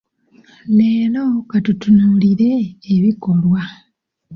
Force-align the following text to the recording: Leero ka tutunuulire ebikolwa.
Leero 0.77 1.25
ka 1.49 1.57
tutunuulire 1.65 2.51
ebikolwa. 2.95 3.61